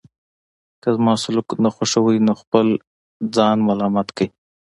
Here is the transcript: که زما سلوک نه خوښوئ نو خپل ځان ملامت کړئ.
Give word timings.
که 0.81 0.89
زما 0.95 1.13
سلوک 1.23 1.49
نه 1.63 1.69
خوښوئ 1.75 2.17
نو 2.27 2.33
خپل 2.41 2.67
ځان 3.35 3.57
ملامت 3.67 4.07
کړئ. 4.17 4.27